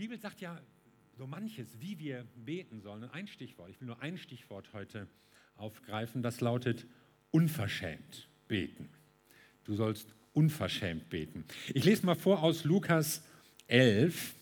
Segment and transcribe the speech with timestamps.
[0.00, 0.58] Die Bibel sagt ja
[1.18, 3.04] so manches, wie wir beten sollen.
[3.10, 5.06] ein Stichwort, ich will nur ein Stichwort heute
[5.58, 6.86] aufgreifen, das lautet
[7.32, 8.88] unverschämt beten.
[9.64, 11.44] Du sollst unverschämt beten.
[11.74, 13.22] Ich lese mal vor aus Lukas
[13.66, 14.32] 11.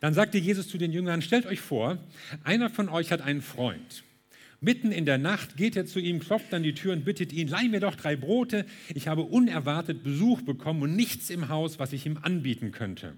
[0.00, 1.96] Dann sagte Jesus zu den Jüngern, stellt euch vor,
[2.44, 4.04] einer von euch hat einen Freund.
[4.60, 7.48] Mitten in der Nacht geht er zu ihm, klopft an die Tür und bittet ihn,
[7.48, 11.94] leih mir doch drei Brote, ich habe unerwartet Besuch bekommen und nichts im Haus, was
[11.94, 13.16] ich ihm anbieten könnte.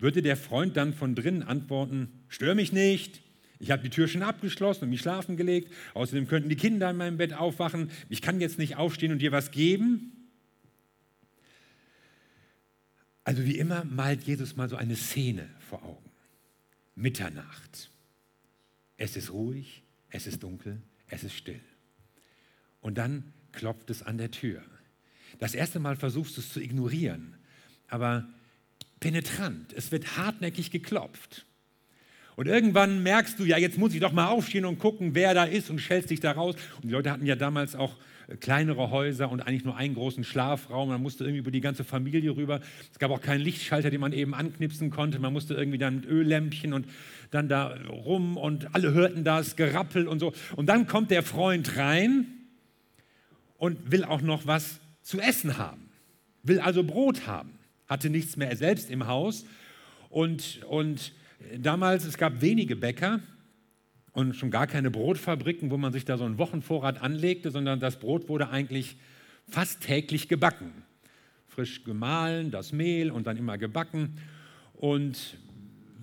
[0.00, 3.22] Würde der Freund dann von drinnen antworten, stör mich nicht,
[3.58, 6.96] ich habe die Tür schon abgeschlossen und mich schlafen gelegt, außerdem könnten die Kinder in
[6.96, 10.12] meinem Bett aufwachen, ich kann jetzt nicht aufstehen und dir was geben?
[13.22, 16.10] Also wie immer malt Jesus mal so eine Szene vor Augen.
[16.94, 17.90] Mitternacht.
[18.96, 21.60] Es ist ruhig, es ist dunkel, es ist still.
[22.80, 24.62] Und dann klopft es an der Tür.
[25.38, 27.36] Das erste Mal versuchst du es zu ignorieren,
[27.88, 28.26] aber
[29.00, 31.46] penetrant, es wird hartnäckig geklopft.
[32.36, 35.44] Und irgendwann merkst du, ja, jetzt muss ich doch mal aufstehen und gucken, wer da
[35.44, 36.54] ist und stellst dich da raus.
[36.76, 37.96] Und die Leute hatten ja damals auch
[38.28, 40.88] äh, kleinere Häuser und eigentlich nur einen großen Schlafraum.
[40.88, 42.60] Man musste irgendwie über die ganze Familie rüber.
[42.90, 45.18] Es gab auch keinen Lichtschalter, den man eben anknipsen konnte.
[45.18, 46.86] Man musste irgendwie dann mit Öllämpchen und
[47.30, 50.32] dann da rum und alle hörten das Gerappel und so.
[50.56, 52.26] Und dann kommt der Freund rein
[53.58, 55.90] und will auch noch was zu essen haben,
[56.42, 57.50] will also Brot haben,
[57.90, 59.44] hatte nichts mehr selbst im Haus
[60.10, 61.12] und, und
[61.58, 63.18] damals, es gab wenige Bäcker
[64.12, 67.98] und schon gar keine Brotfabriken, wo man sich da so einen Wochenvorrat anlegte, sondern das
[67.98, 68.96] Brot wurde eigentlich
[69.48, 70.70] fast täglich gebacken.
[71.48, 74.18] Frisch gemahlen, das Mehl und dann immer gebacken.
[74.74, 75.36] Und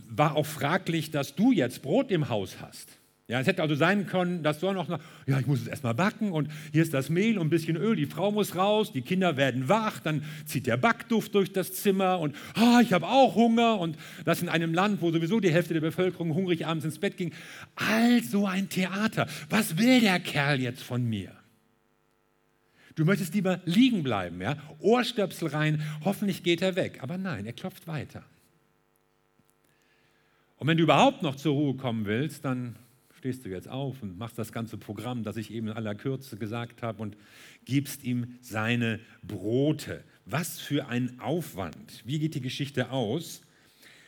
[0.09, 2.97] war auch fraglich, dass du jetzt Brot im Haus hast.
[3.29, 4.87] Ja, es hätte also sein können, dass du auch noch,
[5.25, 7.97] ja, ich muss es erstmal backen und hier ist das Mehl und ein bisschen Öl,
[7.97, 12.19] die Frau muss raus, die Kinder werden wach, dann zieht der Backduft durch das Zimmer
[12.21, 15.73] und ah, ich habe auch Hunger und das in einem Land, wo sowieso die Hälfte
[15.73, 17.33] der Bevölkerung hungrig abends ins Bett ging.
[17.75, 19.27] All so ein Theater.
[19.49, 21.33] Was will der Kerl jetzt von mir?
[22.95, 24.55] Du möchtest lieber liegen bleiben, ja?
[24.79, 26.99] Ohrstöpsel rein, hoffentlich geht er weg.
[27.01, 28.23] Aber nein, er klopft weiter.
[30.59, 32.77] Und wenn du überhaupt noch zur Ruhe kommen willst, dann
[33.17, 36.37] stehst du jetzt auf und machst das ganze Programm, das ich eben in aller Kürze
[36.37, 37.17] gesagt habe, und
[37.65, 40.03] gibst ihm seine Brote.
[40.25, 42.03] Was für ein Aufwand.
[42.05, 43.41] Wie geht die Geschichte aus?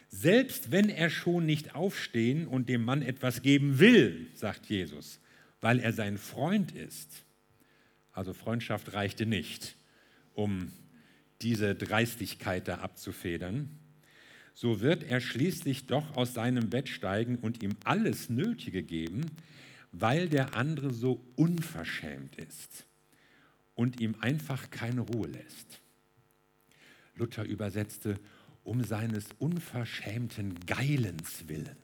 [0.09, 5.19] Selbst wenn er schon nicht aufstehen und dem Mann etwas geben will, sagt Jesus,
[5.61, 7.23] weil er sein Freund ist.
[8.11, 9.75] Also Freundschaft reichte nicht,
[10.33, 10.71] um
[11.41, 13.78] diese Dreistigkeit da abzufedern
[14.59, 19.21] so wird er schließlich doch aus seinem Bett steigen und ihm alles Nötige geben,
[19.93, 22.85] weil der andere so unverschämt ist
[23.73, 25.79] und ihm einfach keine Ruhe lässt.
[27.15, 28.19] Luther übersetzte,
[28.65, 31.77] um seines unverschämten Geilens willen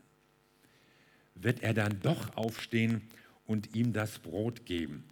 [1.35, 3.01] wird er dann doch aufstehen
[3.45, 5.03] und ihm das Brot geben.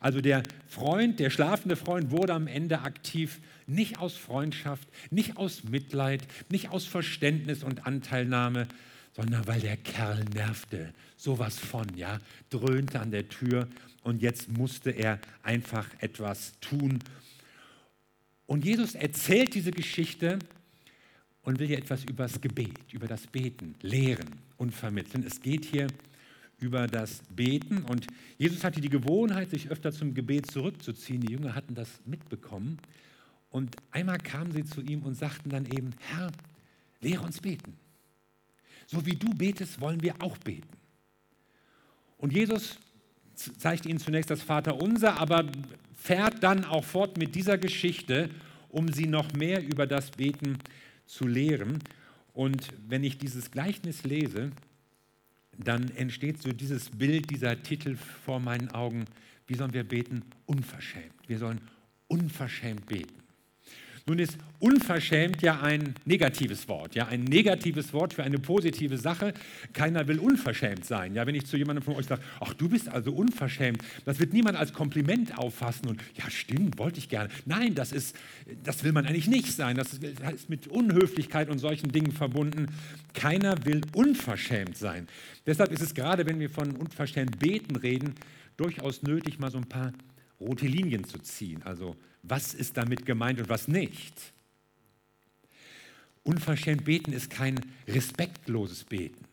[0.00, 5.64] Also der Freund, der schlafende Freund wurde am Ende aktiv, nicht aus Freundschaft, nicht aus
[5.64, 8.68] Mitleid, nicht aus Verständnis und Anteilnahme,
[9.12, 12.20] sondern weil der Kerl nervte, sowas von, ja,
[12.50, 13.66] dröhnte an der Tür
[14.02, 16.98] und jetzt musste er einfach etwas tun.
[18.44, 20.38] Und Jesus erzählt diese Geschichte
[21.42, 25.24] und will hier etwas über das Gebet, über das Beten lehren und vermitteln.
[25.26, 26.15] Es geht hier um
[26.58, 27.82] über das Beten.
[27.84, 28.06] Und
[28.38, 31.20] Jesus hatte die Gewohnheit, sich öfter zum Gebet zurückzuziehen.
[31.20, 32.78] Die Jünger hatten das mitbekommen.
[33.50, 36.30] Und einmal kamen sie zu ihm und sagten dann eben, Herr,
[37.00, 37.76] lehre uns beten.
[38.86, 40.68] So wie du betest, wollen wir auch beten.
[42.18, 42.78] Und Jesus
[43.34, 45.44] zeigt ihnen zunächst das Vaterunser, aber
[45.94, 48.30] fährt dann auch fort mit dieser Geschichte,
[48.68, 50.58] um sie noch mehr über das Beten
[51.06, 51.80] zu lehren.
[52.32, 54.52] Und wenn ich dieses Gleichnis lese,
[55.58, 59.04] dann entsteht so dieses Bild, dieser Titel vor meinen Augen.
[59.46, 60.22] Wie sollen wir beten?
[60.46, 61.14] Unverschämt.
[61.26, 61.60] Wir sollen
[62.08, 63.25] unverschämt beten.
[64.08, 69.34] Nun ist unverschämt ja ein negatives Wort, ja, ein negatives Wort für eine positive Sache.
[69.72, 71.16] Keiner will unverschämt sein.
[71.16, 74.32] Ja, wenn ich zu jemandem von euch sage, ach, du bist also unverschämt, das wird
[74.32, 77.30] niemand als Kompliment auffassen und ja, stimmt, wollte ich gerne.
[77.46, 78.14] Nein, das ist,
[78.62, 79.76] das will man eigentlich nicht sein.
[79.76, 82.68] Das ist mit Unhöflichkeit und solchen Dingen verbunden.
[83.12, 85.08] Keiner will unverschämt sein.
[85.46, 88.14] Deshalb ist es gerade, wenn wir von unverschämt beten reden,
[88.56, 89.92] durchaus nötig, mal so ein paar
[90.40, 91.62] rote Linien zu ziehen.
[91.62, 94.32] Also was ist damit gemeint und was nicht.
[96.24, 99.24] Unverschämt beten ist kein respektloses Beten.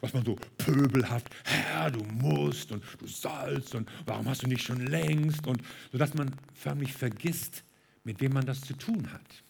[0.00, 4.62] Was man so pöbelhaft, Herr, du musst und du sollst und warum hast du nicht
[4.62, 7.64] schon längst und sodass man förmlich vergisst,
[8.04, 9.44] mit wem man das zu tun hat.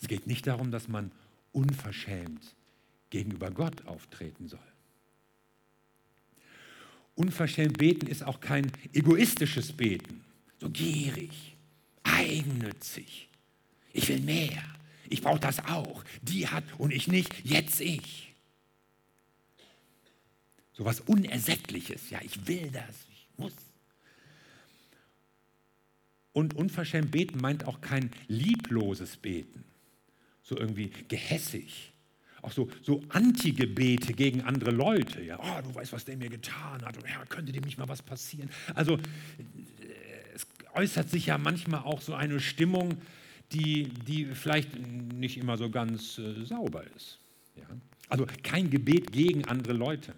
[0.00, 1.12] Es geht nicht darum, dass man
[1.52, 2.54] unverschämt
[3.10, 4.60] gegenüber Gott auftreten soll.
[7.14, 10.24] Unverschämt beten ist auch kein egoistisches Beten,
[10.58, 11.56] so gierig,
[12.02, 13.28] eigennützig.
[13.92, 14.62] Ich will mehr,
[15.08, 16.04] ich brauche das auch.
[16.22, 18.34] Die hat und ich nicht, jetzt ich.
[20.72, 23.52] So was Unersättliches, ja, ich will das, ich muss.
[26.32, 29.64] Und unverschämt beten meint auch kein liebloses Beten,
[30.42, 31.89] so irgendwie gehässig.
[32.42, 35.22] Auch so, so Anti-Gebete gegen andere Leute.
[35.22, 36.96] Ja, oh, du weißt, was der mir getan hat.
[36.96, 38.48] Ja, könnte dem nicht mal was passieren.
[38.74, 38.98] Also
[40.34, 42.96] es äußert sich ja manchmal auch so eine Stimmung,
[43.52, 47.18] die, die vielleicht nicht immer so ganz äh, sauber ist.
[47.56, 47.66] Ja?
[48.08, 50.14] Also kein Gebet gegen andere Leute.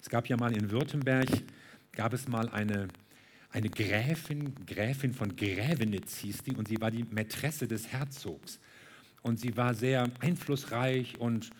[0.00, 1.28] Es gab ja mal in Württemberg,
[1.92, 2.88] gab es mal eine,
[3.50, 8.60] eine Gräfin, Gräfin von Grävenitz hieß die, und sie war die Mätresse des Herzogs.
[9.22, 11.50] Und sie war sehr einflussreich und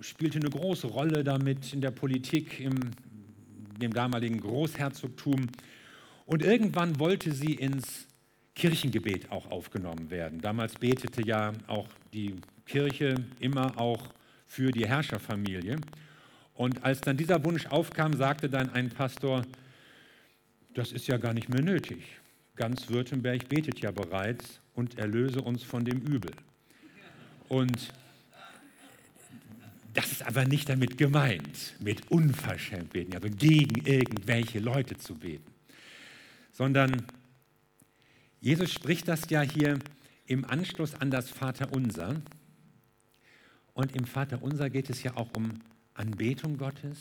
[0.00, 2.90] spielte eine große Rolle damit in der Politik im
[3.78, 5.48] dem damaligen Großherzogtum.
[6.24, 8.06] Und irgendwann wollte sie ins
[8.54, 10.40] Kirchengebet auch aufgenommen werden.
[10.40, 14.08] Damals betete ja auch die Kirche immer auch
[14.46, 15.76] für die Herrscherfamilie.
[16.54, 19.42] Und als dann dieser Wunsch aufkam, sagte dann ein Pastor,
[20.74, 22.02] das ist ja gar nicht mehr nötig.
[22.56, 26.30] Ganz Württemberg betet ja bereits und erlöse uns von dem Übel.
[27.48, 27.92] Und
[29.94, 35.50] das ist aber nicht damit gemeint, mit unverschämt beten, also gegen irgendwelche Leute zu beten,
[36.52, 37.06] sondern
[38.40, 39.78] Jesus spricht das ja hier
[40.26, 42.20] im Anschluss an das Vaterunser.
[43.74, 45.60] Und im Vaterunser geht es ja auch um
[45.94, 46.98] Anbetung Gottes.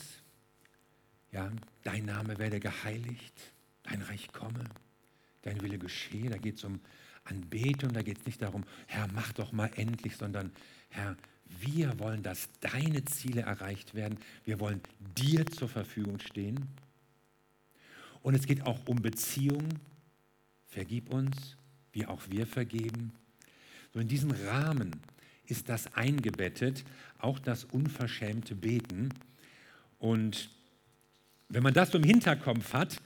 [1.32, 1.52] Ja,
[1.84, 3.34] dein Name werde geheiligt,
[3.84, 4.64] dein Reich komme,
[5.42, 6.30] dein Wille geschehe.
[6.30, 6.80] Da geht es um
[7.26, 10.52] Anbetung, da geht es nicht darum, Herr, mach doch mal endlich, sondern
[10.90, 11.18] Herr,
[11.60, 14.18] wir wollen, dass deine Ziele erreicht werden.
[14.46, 14.82] Wir wollen
[15.16, 16.68] dir zur Verfügung stehen.
[18.24, 19.80] Und es geht auch um Beziehungen
[20.76, 21.56] vergib uns,
[21.94, 23.14] wie auch wir vergeben.
[23.94, 24.92] So in diesen Rahmen
[25.46, 26.84] ist das eingebettet,
[27.20, 29.10] auch das unverschämte Beten.
[30.00, 30.50] Und
[31.48, 33.02] wenn man das so im Hinterkopf hat,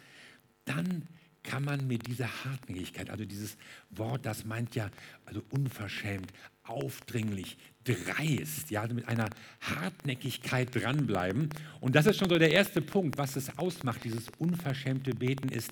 [0.65, 1.07] dann
[1.43, 3.57] kann man mit dieser Hartnäckigkeit, also dieses
[3.89, 4.89] Wort, das meint ja
[5.25, 6.31] also unverschämt,
[6.63, 9.29] aufdringlich, dreist, ja, also mit einer
[9.61, 11.49] Hartnäckigkeit dranbleiben.
[11.79, 15.71] Und das ist schon so der erste Punkt, was es ausmacht, dieses unverschämte Beten ist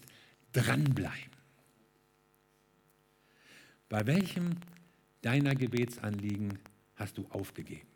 [0.53, 1.37] dranbleiben.
[3.89, 4.57] Bei welchem
[5.21, 6.59] deiner Gebetsanliegen
[6.95, 7.87] hast du aufgegeben?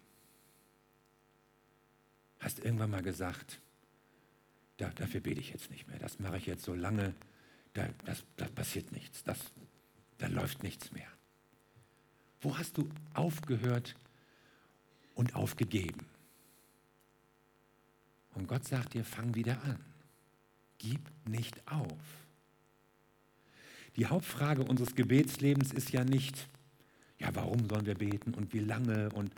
[2.39, 3.59] Hast irgendwann mal gesagt,
[4.77, 7.13] da, dafür bete ich jetzt nicht mehr, das mache ich jetzt so lange,
[7.73, 9.39] da, das, das passiert nichts, das,
[10.17, 11.07] da läuft nichts mehr.
[12.41, 13.95] Wo hast du aufgehört
[15.15, 16.05] und aufgegeben?
[18.33, 19.79] Und Gott sagt dir, fang wieder an.
[20.77, 21.99] Gib nicht auf.
[23.97, 26.47] Die Hauptfrage unseres Gebetslebens ist ja nicht,
[27.19, 29.31] ja, warum sollen wir beten und wie lange und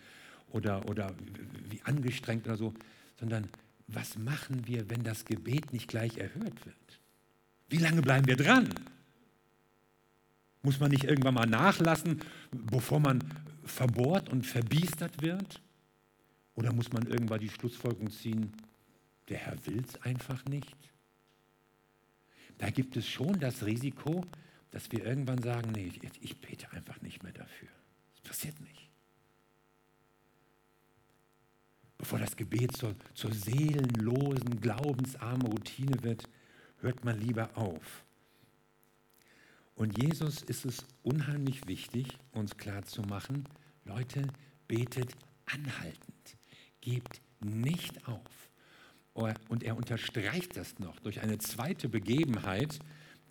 [0.51, 1.13] oder, oder
[1.69, 2.73] wie angestrengt oder so,
[3.19, 3.49] sondern
[3.87, 6.99] was machen wir, wenn das Gebet nicht gleich erhört wird?
[7.73, 8.69] Wie lange bleiben wir dran?
[10.61, 12.19] Muss man nicht irgendwann mal nachlassen,
[12.51, 13.23] bevor man
[13.65, 15.59] verbohrt und verbiestert wird?
[16.53, 18.53] Oder muss man irgendwann die Schlussfolgerung ziehen,
[19.27, 20.77] der Herr will es einfach nicht?
[22.59, 24.23] Da gibt es schon das Risiko,
[24.69, 27.69] dass wir irgendwann sagen, nee, ich bete einfach nicht mehr dafür.
[28.11, 28.87] Das passiert nicht.
[31.97, 36.29] Bevor das Gebet zur, zur seelenlosen, glaubensarmen Routine wird,
[36.83, 38.03] hört man lieber auf.
[39.75, 43.47] Und Jesus ist es unheimlich wichtig, uns klarzumachen,
[43.85, 44.27] Leute,
[44.67, 45.11] betet
[45.45, 46.37] anhaltend,
[46.81, 48.49] gebt nicht auf.
[49.49, 52.79] Und er unterstreicht das noch durch eine zweite Begebenheit,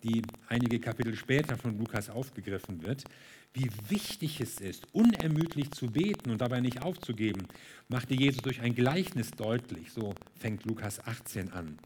[0.03, 3.05] die einige Kapitel später von Lukas aufgegriffen wird,
[3.53, 7.47] wie wichtig es ist, unermüdlich zu beten und dabei nicht aufzugeben,
[7.87, 9.91] machte Jesus durch ein Gleichnis deutlich.
[9.91, 11.77] So fängt Lukas 18 an.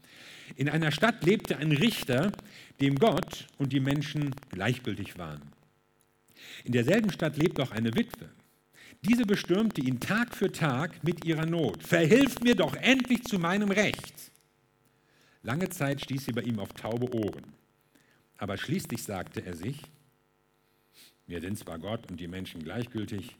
[0.56, 2.32] In einer Stadt lebte ein Richter,
[2.80, 5.42] dem Gott und die Menschen gleichgültig waren.
[6.64, 8.30] In derselben Stadt lebte auch eine Witwe.
[9.02, 11.82] Diese bestürmte ihn Tag für Tag mit ihrer Not.
[11.82, 14.32] Verhilf mir doch endlich zu meinem Recht.
[15.42, 17.44] Lange Zeit stieß sie bei ihm auf taube Ohren.
[18.38, 19.82] Aber schließlich sagte er sich,
[21.28, 23.36] mir sind zwar Gott und die Menschen gleichgültig,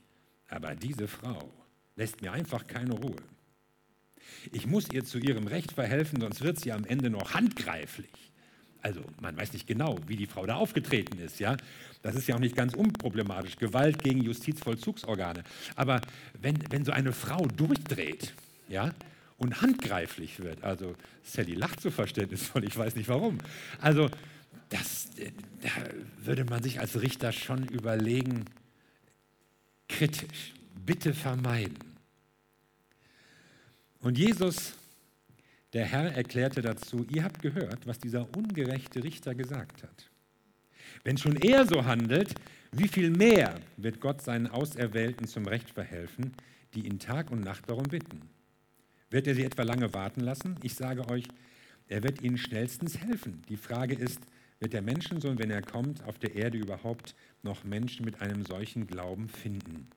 [0.49, 1.51] aber diese Frau
[1.97, 3.17] lässt mir einfach keine Ruhe.
[4.53, 8.11] Ich muss ihr zu ihrem Recht verhelfen, sonst wird sie am Ende noch handgreiflich.
[8.81, 11.41] Also man weiß nicht genau, wie die Frau da aufgetreten ist.
[11.41, 11.57] Ja?
[12.03, 13.57] Das ist ja auch nicht ganz unproblematisch.
[13.57, 15.43] Gewalt gegen Justizvollzugsorgane.
[15.75, 16.01] Aber
[16.41, 18.35] wenn, wenn so eine Frau durchdreht
[18.69, 18.93] ja,
[19.37, 23.39] und handgreiflich wird, also Sally lacht so verständnisvoll, ich weiß nicht warum.
[23.81, 24.09] Also
[24.69, 25.09] das,
[25.63, 25.71] da
[26.25, 28.45] würde man sich als Richter schon überlegen,
[29.89, 31.79] kritisch, bitte vermeiden.
[34.01, 34.75] Und Jesus,
[35.73, 40.11] der Herr, erklärte dazu, ihr habt gehört, was dieser ungerechte Richter gesagt hat.
[41.05, 42.35] Wenn schon er so handelt,
[42.73, 46.33] wie viel mehr wird Gott seinen Auserwählten zum Recht verhelfen,
[46.75, 48.29] die ihn Tag und Nacht darum bitten?
[49.11, 50.57] Wird er sie etwa lange warten lassen?
[50.63, 51.25] Ich sage euch,
[51.89, 53.43] er wird ihnen schnellstens helfen.
[53.49, 54.21] Die Frage ist,
[54.61, 58.87] wird der Menschensohn, wenn er kommt, auf der Erde überhaupt noch Menschen mit einem solchen
[58.87, 59.89] Glauben finden?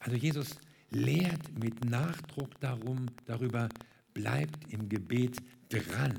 [0.00, 0.58] Also Jesus
[0.90, 3.68] lehrt mit Nachdruck darum, darüber,
[4.12, 5.36] bleibt im Gebet
[5.68, 6.18] dran,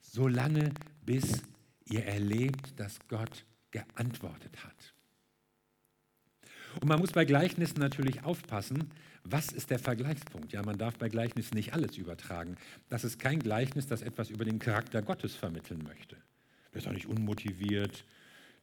[0.00, 0.72] solange
[1.04, 1.42] bis
[1.84, 4.94] ihr erlebt, dass Gott geantwortet hat.
[6.80, 8.90] Und man muss bei Gleichnissen natürlich aufpassen,
[9.24, 10.52] was ist der Vergleichspunkt?
[10.52, 12.56] Ja, man darf bei Gleichnissen nicht alles übertragen.
[12.88, 16.16] Das ist kein Gleichnis, das etwas über den Charakter Gottes vermitteln möchte.
[16.72, 18.04] Der ist auch nicht unmotiviert,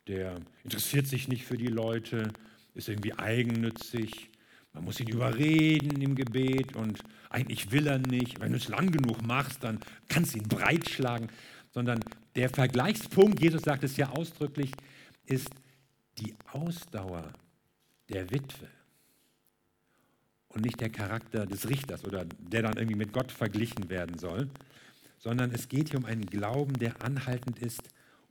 [0.07, 2.31] der interessiert sich nicht für die Leute,
[2.73, 4.29] ist irgendwie eigennützig.
[4.73, 6.99] Man muss ihn überreden im Gebet und
[7.29, 8.39] eigentlich will er nicht.
[8.39, 11.29] Wenn du es lang genug machst, dann kannst du ihn breitschlagen.
[11.71, 11.99] Sondern
[12.35, 14.71] der Vergleichspunkt, Jesus sagt es ja ausdrücklich,
[15.25, 15.49] ist
[16.17, 17.31] die Ausdauer
[18.09, 18.67] der Witwe
[20.49, 24.49] und nicht der Charakter des Richters oder der dann irgendwie mit Gott verglichen werden soll,
[25.19, 27.81] sondern es geht hier um einen Glauben, der anhaltend ist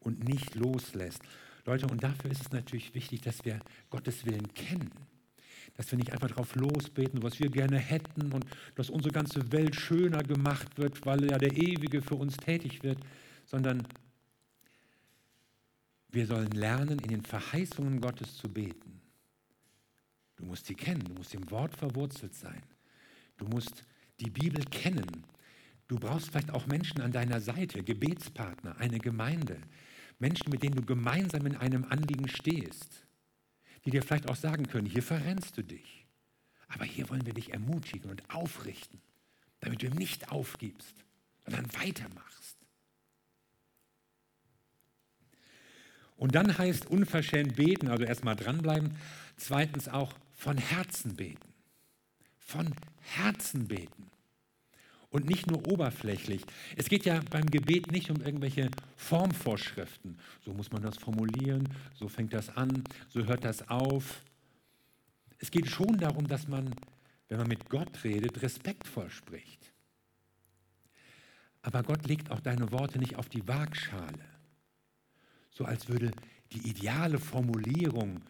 [0.01, 1.23] und nicht loslässt.
[1.65, 3.61] Leute, und dafür ist es natürlich wichtig, dass wir
[3.91, 4.91] Gottes Willen kennen.
[5.77, 9.77] Dass wir nicht einfach darauf losbeten, was wir gerne hätten und dass unsere ganze Welt
[9.77, 12.99] schöner gemacht wird, weil ja der Ewige für uns tätig wird,
[13.45, 13.87] sondern
[16.11, 18.98] wir sollen lernen, in den Verheißungen Gottes zu beten.
[20.39, 22.63] Du musst sie kennen, du musst im Wort verwurzelt sein.
[23.37, 23.85] Du musst
[24.21, 25.25] die Bibel kennen.
[25.89, 29.59] Du brauchst vielleicht auch Menschen an deiner Seite, Gebetspartner, eine Gemeinde,
[30.19, 33.07] Menschen, mit denen du gemeinsam in einem Anliegen stehst,
[33.85, 36.07] die dir vielleicht auch sagen können, hier verrennst du dich.
[36.69, 39.01] Aber hier wollen wir dich ermutigen und aufrichten,
[39.61, 41.05] damit du nicht aufgibst,
[41.45, 42.58] sondern weitermachst.
[46.19, 48.97] Und dann heißt unverschämt beten, also erstmal dranbleiben,
[49.37, 51.55] zweitens auch von Herzen beten.
[52.37, 54.11] Von Herzen beten.
[55.11, 56.43] Und nicht nur oberflächlich.
[56.77, 60.19] Es geht ja beim Gebet nicht um irgendwelche Formvorschriften.
[60.45, 64.21] So muss man das formulieren, so fängt das an, so hört das auf.
[65.39, 66.75] Es geht schon darum, dass man,
[67.29, 69.73] wenn man mit Gott redet, respektvoll spricht.
[71.63, 74.25] Aber Gott legt auch deine Worte nicht auf die Waagschale,
[75.59, 76.13] so als würde
[76.53, 78.23] die ideale Formulierung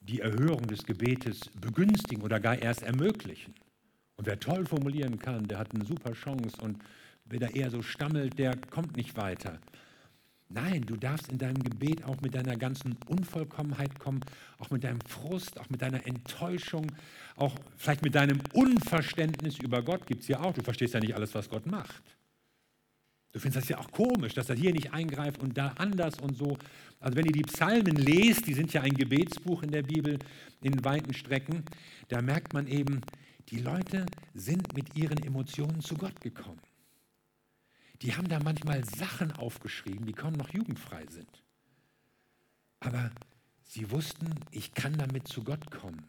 [0.00, 3.54] die Erhörung des Gebetes begünstigen oder gar erst ermöglichen.
[4.16, 6.78] Und wer toll formulieren kann, der hat eine super Chance und
[7.26, 9.58] wer da eher so stammelt, der kommt nicht weiter.
[10.48, 14.20] Nein, du darfst in deinem Gebet auch mit deiner ganzen Unvollkommenheit kommen,
[14.58, 16.90] auch mit deinem Frust, auch mit deiner Enttäuschung,
[17.36, 20.54] auch vielleicht mit deinem Unverständnis über Gott gibt es ja auch.
[20.54, 22.02] Du verstehst ja nicht alles, was Gott macht.
[23.32, 26.36] Du findest das ja auch komisch, dass er hier nicht eingreift und da anders und
[26.36, 26.58] so.
[26.98, 30.18] Also wenn ihr die Psalmen lest, die sind ja ein Gebetsbuch in der Bibel
[30.62, 31.64] in weiten Strecken,
[32.08, 33.02] da merkt man eben,
[33.48, 36.60] die Leute sind mit ihren Emotionen zu Gott gekommen.
[38.02, 41.42] Die haben da manchmal Sachen aufgeschrieben, die kaum noch jugendfrei sind.
[42.80, 43.10] Aber
[43.64, 46.06] sie wussten, ich kann damit zu Gott kommen.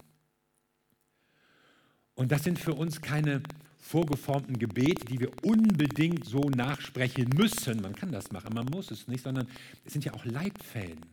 [2.22, 3.42] Und das sind für uns keine
[3.80, 7.82] vorgeformten Gebete, die wir unbedingt so nachsprechen müssen.
[7.82, 9.48] Man kann das machen, man muss es nicht, sondern
[9.86, 11.04] es sind ja auch Leitfäden,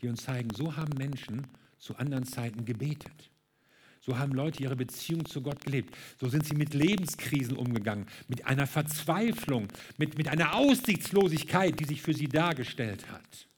[0.00, 3.30] die uns zeigen, so haben Menschen zu anderen Zeiten gebetet.
[4.00, 5.94] So haben Leute ihre Beziehung zu Gott gelebt.
[6.18, 9.68] So sind sie mit Lebenskrisen umgegangen, mit einer Verzweiflung,
[9.98, 13.48] mit, mit einer Aussichtslosigkeit, die sich für sie dargestellt hat.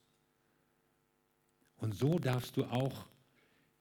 [1.76, 3.06] Und so darfst du auch,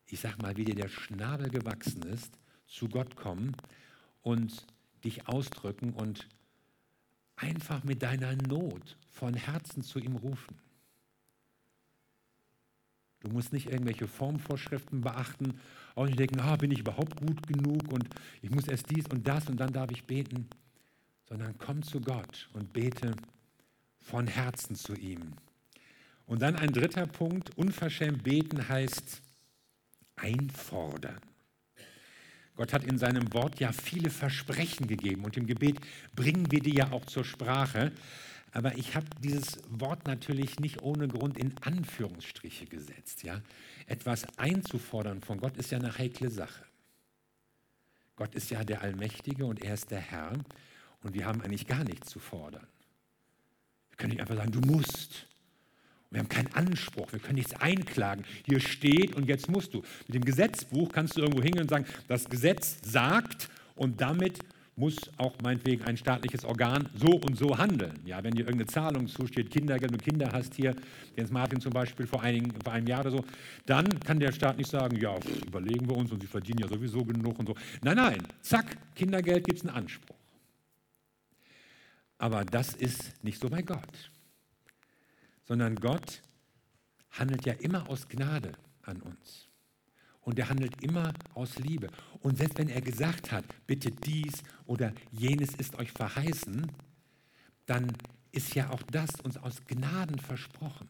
[0.06, 2.38] ich sag mal, wie dir der Schnabel gewachsen ist,
[2.76, 3.56] zu Gott kommen
[4.22, 4.66] und
[5.04, 6.28] dich ausdrücken und
[7.38, 10.58] einfach mit deiner Not von Herzen zu ihm rufen.
[13.22, 15.60] Du musst nicht irgendwelche Formvorschriften beachten,
[15.96, 18.08] auch nicht denken, ah, bin ich überhaupt gut genug und
[18.42, 20.48] ich muss erst dies und das und dann darf ich beten,
[21.28, 23.16] sondern komm zu Gott und bete
[24.00, 25.34] von Herzen zu ihm.
[26.28, 29.22] Und dann ein dritter Punkt, unverschämt beten heißt
[30.18, 31.22] einfordern.
[32.56, 35.80] Gott hat in seinem Wort ja viele Versprechen gegeben und im Gebet
[36.16, 37.92] bringen wir die ja auch zur Sprache.
[38.54, 43.24] Aber ich habe dieses Wort natürlich nicht ohne Grund in Anführungsstriche gesetzt.
[43.24, 43.42] Ja?
[43.86, 46.64] Etwas einzufordern von Gott ist ja eine heikle Sache.
[48.16, 50.32] Gott ist ja der Allmächtige und er ist der Herr
[51.04, 52.66] und wir haben eigentlich gar nichts zu fordern.
[53.90, 55.28] Wir können nicht einfach sagen, du musst.
[56.16, 58.24] Wir haben keinen Anspruch, wir können nichts einklagen.
[58.46, 59.84] Hier steht und jetzt musst du.
[60.08, 64.40] Mit dem Gesetzbuch kannst du irgendwo hingehen und sagen, das Gesetz sagt und damit
[64.78, 68.00] muss auch meinetwegen ein staatliches Organ so und so handeln.
[68.06, 70.74] Ja, wenn dir irgendeine Zahlung zusteht, Kindergeld und Kinder hast hier,
[71.18, 73.26] Jens Martin zum Beispiel vor, einigen, vor einem Jahr oder so,
[73.66, 77.04] dann kann der Staat nicht sagen, ja, überlegen wir uns und sie verdienen ja sowieso
[77.04, 77.56] genug und so.
[77.84, 80.16] Nein, nein, zack, Kindergeld gibt es einen Anspruch.
[82.18, 84.12] Aber das ist nicht so bei Gott,
[85.46, 86.22] sondern Gott
[87.12, 89.48] handelt ja immer aus Gnade an uns.
[90.22, 91.90] Und er handelt immer aus Liebe.
[92.22, 96.72] Und selbst wenn er gesagt hat, bitte dies oder jenes ist euch verheißen,
[97.68, 97.94] dann
[98.32, 100.90] ist ja auch das uns aus Gnaden versprochen.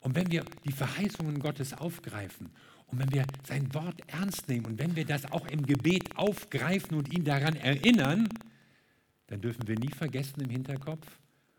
[0.00, 2.50] Und wenn wir die Verheißungen Gottes aufgreifen
[2.86, 6.96] und wenn wir sein Wort ernst nehmen und wenn wir das auch im Gebet aufgreifen
[6.96, 8.28] und ihn daran erinnern,
[9.26, 11.06] dann dürfen wir nie vergessen im Hinterkopf,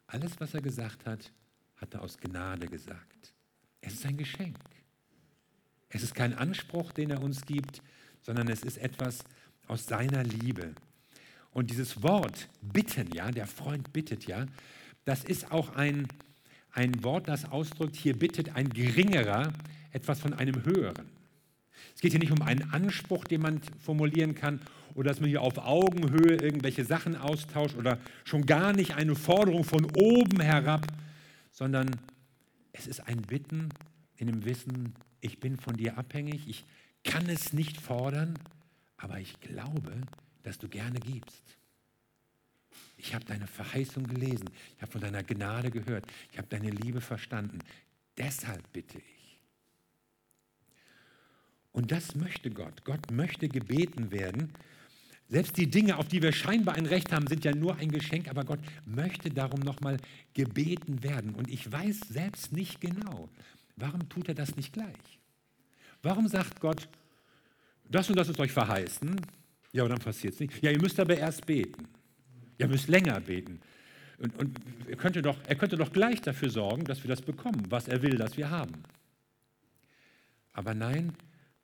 [0.07, 1.31] alles, was er gesagt hat,
[1.75, 3.33] hat er aus Gnade gesagt.
[3.81, 4.57] Es ist ein Geschenk.
[5.89, 7.81] Es ist kein Anspruch, den er uns gibt,
[8.21, 9.23] sondern es ist etwas
[9.67, 10.73] aus seiner Liebe.
[11.51, 14.45] Und dieses Wort bitten, ja, der Freund bittet, ja,
[15.05, 16.07] das ist auch ein,
[16.71, 19.53] ein Wort, das ausdrückt, hier bittet ein geringerer
[19.91, 21.16] etwas von einem höheren.
[21.95, 24.61] Es geht hier nicht um einen Anspruch, den man formulieren kann,
[24.93, 29.63] oder dass man hier auf Augenhöhe irgendwelche Sachen austauscht oder schon gar nicht eine Forderung
[29.63, 30.87] von oben herab,
[31.51, 31.91] sondern
[32.73, 33.69] es ist ein Bitten
[34.15, 36.65] in dem Wissen, ich bin von dir abhängig, ich
[37.03, 38.33] kann es nicht fordern,
[38.97, 40.01] aber ich glaube,
[40.43, 41.43] dass du gerne gibst.
[42.97, 47.01] Ich habe deine Verheißung gelesen, ich habe von deiner Gnade gehört, ich habe deine Liebe
[47.01, 47.59] verstanden.
[48.17, 49.16] Deshalb bitte ich.
[51.77, 52.83] Und das möchte Gott.
[52.85, 54.51] Gott möchte gebeten werden.
[55.29, 58.29] Selbst die Dinge, auf die wir scheinbar ein Recht haben, sind ja nur ein Geschenk,
[58.29, 59.97] aber Gott möchte darum nochmal
[60.33, 61.35] gebeten werden.
[61.35, 63.29] Und ich weiß selbst nicht genau,
[63.75, 65.19] warum tut er das nicht gleich?
[66.01, 66.89] Warum sagt Gott,
[67.87, 69.15] das und das ist euch verheißen?
[69.71, 70.63] Ja, aber dann passiert es nicht.
[70.63, 71.87] Ja, ihr müsst aber erst beten.
[72.57, 73.61] Ihr müsst länger beten.
[74.17, 77.67] Und, und er, könnte doch, er könnte doch gleich dafür sorgen, dass wir das bekommen,
[77.69, 78.81] was er will, dass wir haben.
[80.53, 81.13] Aber nein,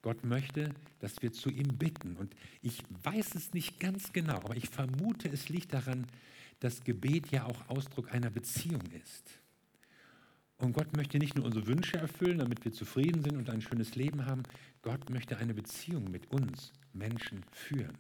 [0.04, 2.18] Gott möchte, dass wir zu ihm bitten.
[2.18, 6.06] Und ich weiß es nicht ganz genau, aber ich vermute, es liegt daran,
[6.60, 9.40] dass Gebet ja auch Ausdruck einer Beziehung ist.
[10.58, 13.96] Und Gott möchte nicht nur unsere Wünsche erfüllen, damit wir zufrieden sind und ein schönes
[13.96, 14.44] Leben haben.
[14.82, 17.98] Gott möchte eine Beziehung mit uns Menschen führen.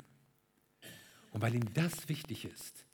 [1.31, 2.85] Und weil ihm das wichtig ist,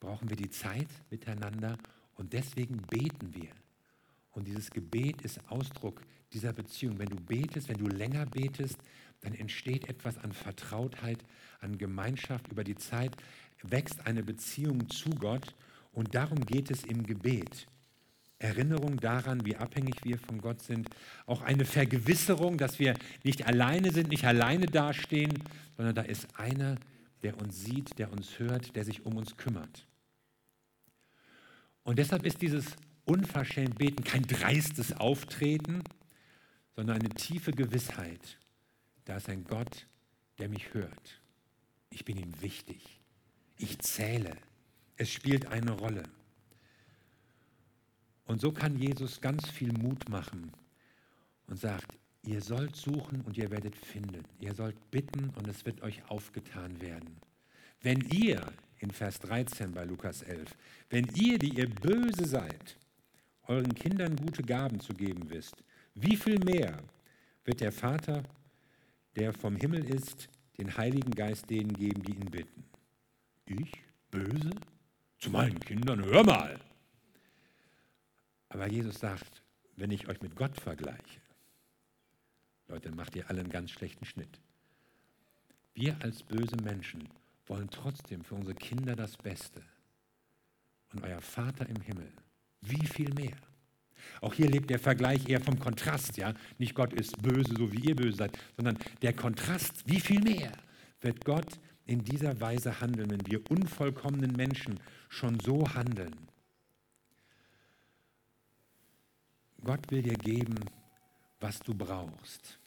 [0.00, 1.78] brauchen wir die Zeit miteinander
[2.14, 3.50] und deswegen beten wir.
[4.36, 6.02] Und dieses Gebet ist Ausdruck
[6.34, 6.98] dieser Beziehung.
[6.98, 8.76] Wenn du betest, wenn du länger betest,
[9.22, 11.24] dann entsteht etwas an Vertrautheit,
[11.60, 13.16] an Gemeinschaft über die Zeit,
[13.62, 15.54] wächst eine Beziehung zu Gott
[15.92, 17.66] und darum geht es im Gebet.
[18.38, 20.90] Erinnerung daran, wie abhängig wir von Gott sind,
[21.24, 22.92] auch eine Vergewisserung, dass wir
[23.24, 25.32] nicht alleine sind, nicht alleine dastehen,
[25.78, 26.76] sondern da ist einer,
[27.22, 29.86] der uns sieht, der uns hört, der sich um uns kümmert.
[31.84, 35.82] Und deshalb ist dieses unverschämt Beten kein dreistes Auftreten,
[36.74, 38.38] sondern eine tiefe Gewissheit.
[39.06, 39.86] Da ist ein Gott,
[40.38, 41.20] der mich hört.
[41.88, 43.00] Ich bin ihm wichtig.
[43.56, 44.36] Ich zähle.
[44.96, 46.02] Es spielt eine Rolle.
[48.24, 50.52] Und so kann Jesus ganz viel Mut machen
[51.46, 54.24] und sagt, ihr sollt suchen und ihr werdet finden.
[54.40, 57.16] Ihr sollt bitten und es wird euch aufgetan werden.
[57.82, 60.50] Wenn ihr, in Vers 13 bei Lukas 11,
[60.90, 62.76] wenn ihr, die ihr böse seid,
[63.48, 65.56] euren Kindern gute Gaben zu geben wisst,
[65.94, 66.78] wie viel mehr
[67.44, 68.22] wird der Vater,
[69.14, 70.28] der vom Himmel ist,
[70.58, 72.64] den Heiligen Geist denen geben, die ihn bitten?
[73.46, 73.72] Ich?
[74.10, 74.50] Böse?
[75.18, 76.04] Zu meinen Kindern?
[76.04, 76.60] Hör mal!
[78.48, 79.42] Aber Jesus sagt,
[79.76, 81.20] wenn ich euch mit Gott vergleiche,
[82.68, 84.40] Leute, dann macht ihr alle einen ganz schlechten Schnitt.
[85.74, 87.08] Wir als böse Menschen
[87.46, 89.62] wollen trotzdem für unsere Kinder das Beste.
[90.92, 92.10] Und euer Vater im Himmel,
[92.70, 93.36] wie viel mehr?
[94.20, 96.34] Auch hier lebt der Vergleich eher vom Kontrast, ja?
[96.58, 100.52] Nicht Gott ist böse, so wie ihr böse seid, sondern der Kontrast, wie viel mehr
[101.00, 106.14] wird Gott in dieser Weise handeln, wenn wir unvollkommenen Menschen schon so handeln.
[109.62, 110.56] Gott will dir geben,
[111.40, 112.58] was du brauchst.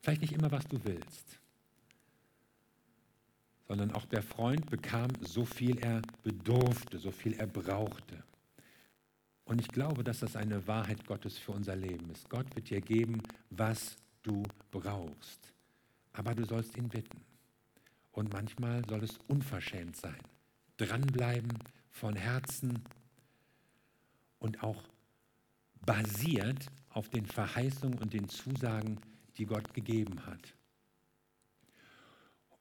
[0.00, 1.40] Vielleicht nicht immer, was du willst,
[3.68, 8.22] sondern auch der Freund bekam so viel er bedurfte, so viel er brauchte.
[9.50, 12.30] Und ich glaube, dass das eine Wahrheit Gottes für unser Leben ist.
[12.30, 15.52] Gott wird dir geben, was du brauchst.
[16.12, 17.20] Aber du sollst ihn bitten.
[18.12, 20.20] Und manchmal soll es unverschämt sein.
[20.76, 21.52] Dranbleiben
[21.90, 22.84] von Herzen
[24.38, 24.84] und auch
[25.84, 29.00] basiert auf den Verheißungen und den Zusagen,
[29.36, 30.54] die Gott gegeben hat.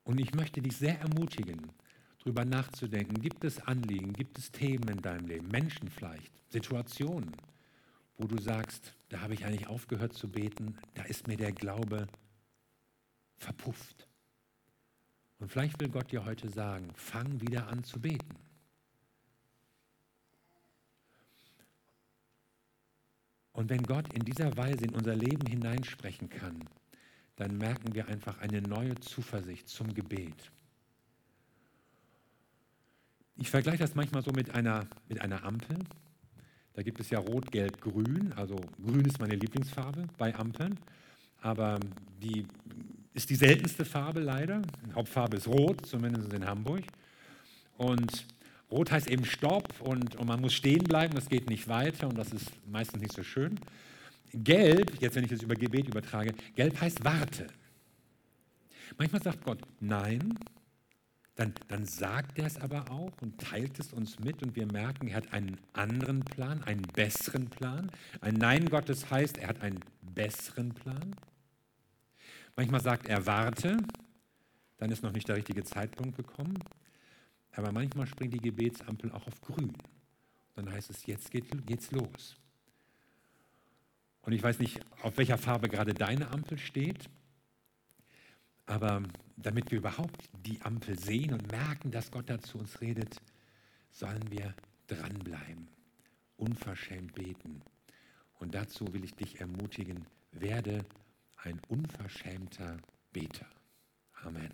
[0.05, 1.71] Und ich möchte dich sehr ermutigen,
[2.19, 7.31] darüber nachzudenken, gibt es Anliegen, gibt es Themen in deinem Leben, Menschen vielleicht, Situationen,
[8.17, 12.07] wo du sagst, da habe ich eigentlich aufgehört zu beten, da ist mir der Glaube
[13.37, 14.07] verpufft.
[15.39, 18.35] Und vielleicht will Gott dir heute sagen, fang wieder an zu beten.
[23.53, 26.67] Und wenn Gott in dieser Weise in unser Leben hineinsprechen kann,
[27.37, 30.51] dann merken wir einfach eine neue Zuversicht zum Gebet.
[33.39, 35.77] Ich vergleiche das manchmal so mit einer, mit einer Ampel.
[36.73, 38.33] Da gibt es ja Rot, Gelb, Grün.
[38.35, 40.77] Also Grün ist meine Lieblingsfarbe bei Ampeln.
[41.41, 41.79] Aber
[42.21, 42.45] die
[43.13, 44.61] ist die seltenste Farbe leider.
[44.85, 46.83] Die Hauptfarbe ist Rot, zumindest in Hamburg.
[47.77, 48.25] Und
[48.69, 52.17] Rot heißt eben Stopp und, und man muss stehen bleiben, das geht nicht weiter und
[52.17, 53.57] das ist meistens nicht so schön.
[54.33, 57.47] Gelb, jetzt wenn ich das über Gebet übertrage, gelb heißt Warte.
[58.97, 60.37] Manchmal sagt Gott Nein,
[61.39, 65.07] dann, dann sagt er es aber auch und teilt es uns mit und wir merken,
[65.07, 67.89] er hat einen anderen Plan, einen besseren Plan.
[68.19, 71.15] Ein Nein Gottes heißt, er hat einen besseren Plan.
[72.57, 73.77] Manchmal sagt er Warte,
[74.79, 76.59] dann ist noch nicht der richtige Zeitpunkt gekommen.
[77.53, 79.71] Aber manchmal springt die Gebetsampel auch auf grün.
[80.55, 82.35] Dann heißt es, jetzt geht, geht's los.
[84.23, 87.09] Und ich weiß nicht, auf welcher Farbe gerade deine Ampel steht,
[88.65, 89.03] aber
[89.41, 93.21] damit wir überhaupt die Ampel sehen und merken, dass Gott da zu uns redet,
[93.89, 94.53] sollen wir
[94.87, 95.67] dranbleiben,
[96.37, 97.61] unverschämt beten.
[98.39, 100.85] Und dazu will ich dich ermutigen, werde
[101.37, 102.77] ein unverschämter
[103.11, 103.47] Beter.
[104.23, 104.53] Amen.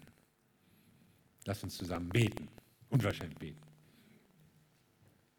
[1.45, 2.47] Lass uns zusammen beten.
[2.89, 3.61] Unverschämt beten.